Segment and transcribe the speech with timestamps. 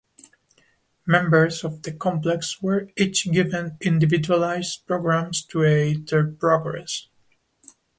[1.05, 7.07] Members of the complex were each given individualized programs to aid their progress.